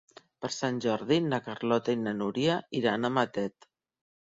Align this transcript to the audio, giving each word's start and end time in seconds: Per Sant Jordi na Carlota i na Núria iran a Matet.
Per 0.45 0.49
Sant 0.53 0.79
Jordi 0.85 1.19
na 1.25 1.39
Carlota 1.51 1.95
i 1.99 2.01
na 2.07 2.15
Núria 2.23 2.57
iran 2.83 3.05
a 3.05 3.15
Matet. 3.21 3.71